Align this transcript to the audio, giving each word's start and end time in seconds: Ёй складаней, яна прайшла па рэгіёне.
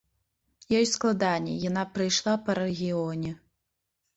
Ёй 0.77 0.85
складаней, 0.93 1.59
яна 1.69 1.83
прайшла 1.99 2.33
па 2.49 2.59
рэгіёне. 2.63 3.37